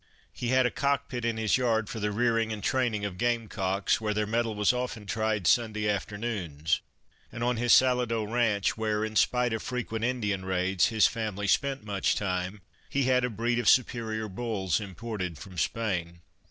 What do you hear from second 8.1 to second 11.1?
ranch, where, in spite of frequent Indian raids, his